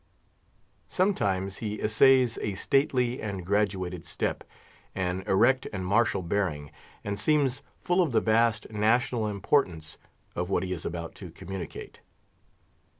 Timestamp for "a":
2.41-2.55